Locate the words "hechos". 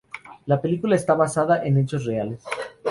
1.77-2.05